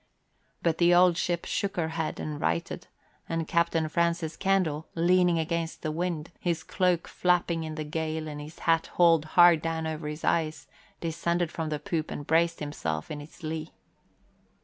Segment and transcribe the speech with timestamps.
[0.63, 2.87] But the old ship shook her head and righted
[3.29, 8.41] and Captain Francis Candle, leaning against the wind, his cloak flapping in the gale and
[8.41, 10.65] his hat hauled hard down over his eyes,
[11.01, 13.73] descended from the poop and braced himself in its lee.